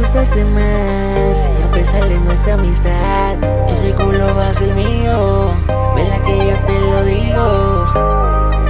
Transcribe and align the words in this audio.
gustaste 0.00 0.44
más 0.46 1.48
y 1.58 1.62
a 1.62 1.70
pesar 1.72 2.08
de 2.08 2.18
nuestra 2.20 2.54
amistad, 2.54 3.34
ese 3.68 3.92
culo 3.92 4.34
va 4.34 4.48
a 4.48 4.54
ser 4.54 4.74
mío. 4.74 5.54
Vela 5.94 6.18
que 6.24 6.36
yo 6.36 6.56
te 6.66 6.80
lo 6.80 7.04
digo. 7.04 7.86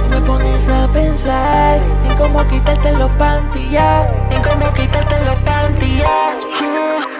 Y 0.05 0.09
me 0.09 0.21
pones 0.21 0.67
a 0.67 0.87
pensar 0.89 1.79
en 2.07 2.17
cómo 2.17 2.45
quitarte 2.47 2.91
los 2.91 3.09
pantillas, 3.11 4.07
en 4.29 4.43
cómo 4.43 4.73
quitarte 4.73 5.15
los 5.25 5.35
pantillas. 5.39 6.37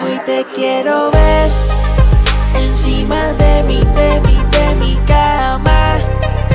Hoy 0.04 0.20
te 0.26 0.46
quiero 0.54 1.10
ver 1.10 1.50
encima 2.60 3.32
de 3.32 3.62
mi, 3.64 3.78
de 3.78 4.20
mi, 4.20 4.36
de 4.50 4.74
mi 4.76 4.96
cama. 5.06 5.98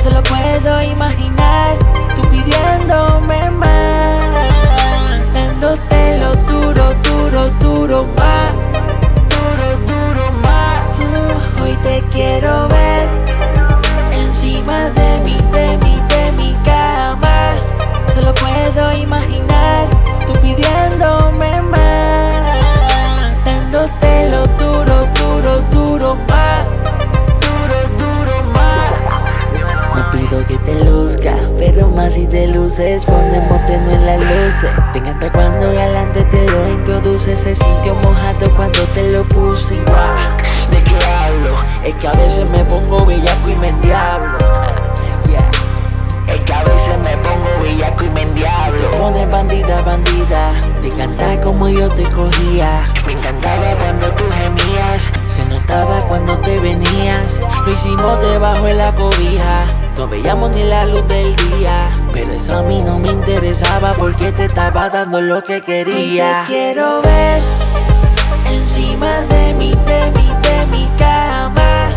Solo 0.00 0.22
puedo 0.22 0.80
imaginar 0.82 1.37
duro, 8.04 8.54
duro 9.28 9.76
duro. 9.86 10.28
Uh, 11.00 11.62
hoy 11.62 11.74
te 11.82 12.02
quiero 12.12 12.68
ver 12.68 12.77
luces, 32.78 33.04
ponemos 33.06 33.66
tenue 33.66 33.94
en 33.94 34.06
las 34.06 34.20
luces. 34.20 34.70
Te 34.92 34.98
encanta 35.00 35.30
cuando 35.32 35.72
galante 35.72 36.22
te 36.24 36.44
lo 36.46 36.68
introduce, 36.68 37.36
se 37.36 37.54
sintió 37.54 37.94
mojado 37.96 38.54
cuando 38.54 38.80
te 38.94 39.10
lo 39.12 39.24
puse. 39.24 39.74
guau, 39.74 40.70
¿De 40.70 40.82
qué 40.84 40.94
hablo? 40.94 41.54
Es 41.84 41.94
que 41.96 42.08
a 42.08 42.12
veces 42.12 42.48
me 42.50 42.64
pongo 42.64 43.04
bellaco 43.04 43.48
y 43.48 43.56
me 43.56 43.68
endiablo. 43.68 44.38
Yeah. 45.26 45.50
Es 46.32 46.40
que 46.42 46.52
a 46.52 46.62
veces 46.62 46.98
me 47.02 47.16
pongo 47.16 47.62
bellaco 47.62 48.04
y 48.04 48.08
me 48.10 48.20
Te 48.20 48.22
endiablo. 48.22 48.90
pones 48.92 49.30
bandida, 49.30 49.82
bandida. 49.82 50.52
Te 50.80 50.88
encanta 50.88 51.40
como 51.40 51.68
yo 51.68 51.88
te 51.90 52.02
cogía. 52.04 52.84
Me 53.06 53.12
encantaba 53.12 53.72
cuando 53.72 54.08
tú 54.12 54.24
gemías. 54.30 54.77
Se 55.38 55.48
notaba 55.50 56.00
cuando 56.08 56.36
te 56.38 56.58
venías. 56.58 57.38
Lo 57.64 57.72
hicimos 57.72 58.20
debajo 58.28 58.64
de 58.64 58.74
la 58.74 58.92
cobija. 58.92 59.66
No 59.96 60.08
veíamos 60.08 60.50
ni 60.56 60.64
la 60.64 60.84
luz 60.86 61.06
del 61.06 61.36
día. 61.36 61.90
Pero 62.12 62.32
eso 62.32 62.58
a 62.58 62.62
mí 62.64 62.78
no 62.84 62.98
me 62.98 63.06
interesaba 63.06 63.92
porque 63.92 64.32
te 64.32 64.46
estaba 64.46 64.90
dando 64.90 65.20
lo 65.20 65.40
que 65.44 65.60
quería. 65.62 66.42
Te 66.44 66.52
quiero 66.52 67.02
ver 67.02 67.40
encima 68.50 69.20
de 69.28 69.54
mi, 69.54 69.70
de 69.70 70.10
mi, 70.10 70.26
de 70.42 70.66
mi 70.72 70.88
cama. 70.98 71.92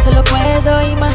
Solo 0.00 0.22
puedo 0.22 0.80
imaginar 0.88 1.13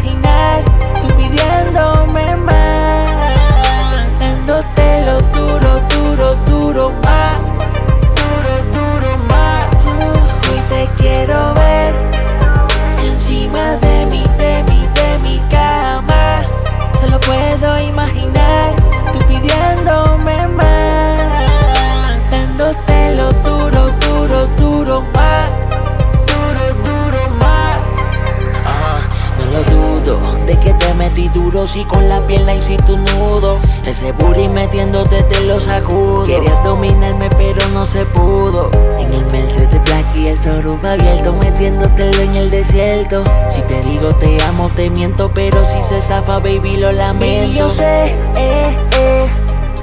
metí 31.20 31.40
duro 31.40 31.68
si 31.68 31.84
con 31.84 32.08
la 32.08 32.22
pierna 32.28 32.54
hice 32.54 32.78
tu 32.78 32.98
nudo. 32.98 33.60
Ese 33.86 34.12
booty 34.14 34.48
metiéndote 34.48 35.24
te 35.24 35.42
lo 35.42 35.60
sacudo. 35.60 36.26
Querías 36.26 36.64
dominarme 36.64 37.30
pero 37.32 37.68
no 37.70 37.86
se 37.86 38.06
pudo. 38.06 38.70
En 38.98 39.12
el 39.14 39.26
Mercedes 39.32 39.82
Black 39.84 40.16
y 40.16 40.28
el 40.28 40.38
Soruf 40.38 40.84
abierto 40.84 41.34
metiéndotelo 41.34 42.22
en 42.22 42.36
el 42.36 42.50
desierto. 42.50 43.24
Si 43.50 43.62
te 43.62 43.82
digo 43.82 44.16
te 44.16 44.42
amo 44.44 44.70
te 44.76 44.90
miento 44.90 45.32
pero 45.34 45.66
si 45.66 45.82
se 45.82 46.02
zafa 46.02 46.40
baby 46.40 46.78
lo 46.78 46.92
lamento. 46.92 47.58
yo 47.58 47.70
sé, 47.70 48.06
eh, 48.36 48.78
eh, 48.92 49.28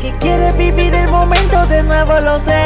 que 0.01 0.13
quieres 0.13 0.57
vivir 0.57 0.95
el 0.95 1.11
momento 1.11 1.67
de 1.67 1.83
nuevo 1.83 2.19
lo 2.21 2.39
sé, 2.39 2.66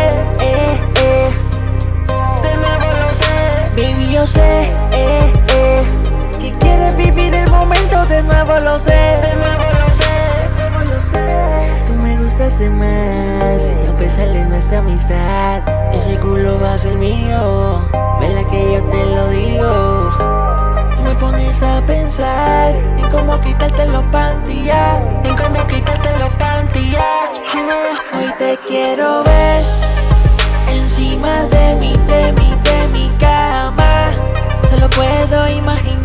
nuevo, 8.45 8.65
lo 8.65 8.79
sé. 8.79 8.91
De 8.91 9.35
nuevo 9.37 9.65
lo 9.65 9.93
sé. 9.93 10.13
De 10.39 10.71
nuevo 10.71 10.95
lo 10.95 11.01
sé. 11.01 11.85
Tú 11.87 11.93
me 11.95 12.17
gustaste 12.17 12.71
más, 12.71 13.73
y 13.85 13.87
a 13.87 13.97
pesar 13.97 14.29
de 14.29 14.45
nuestra 14.47 14.79
amistad, 14.79 15.63
ese 15.93 16.17
culo 16.19 16.59
va 16.61 16.75
a 16.75 16.79
ser 16.79 16.95
mío. 16.95 17.83
Vela 18.21 18.43
que 18.51 18.73
yo 18.73 18.85
te 18.85 19.05
lo 19.15 19.29
digo. 19.29 20.11
Y 20.99 21.03
me 21.03 21.15
pones 21.17 21.63
a 21.63 21.83
pensar 21.87 22.75
en 22.75 23.11
cómo 23.11 23.41
quitarte 23.41 23.87
los 23.87 24.05
pantillas. 24.05 25.01
En 25.25 25.37
cómo 25.37 25.67
quitarte 25.67 26.19
los 26.19 26.31
pantillas. 26.35 27.05
Hoy 28.15 28.33
te 28.39 28.59
quiero 28.67 29.23
ver 29.25 29.65
encima 30.73 31.43
de 31.45 31.75
mi, 31.77 31.93
de 31.93 32.33
mi, 32.33 32.55
de 32.63 32.89
mi 32.93 33.11
cama. 33.19 34.13
Solo 34.69 34.89
puedo 34.91 35.49
imaginar 35.49 36.00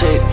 take 0.00 0.29